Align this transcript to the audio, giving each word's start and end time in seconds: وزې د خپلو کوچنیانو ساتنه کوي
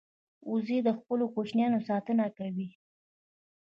وزې 0.51 0.79
د 0.87 0.89
خپلو 0.97 1.25
کوچنیانو 1.35 1.79
ساتنه 1.89 2.25
کوي 2.37 2.69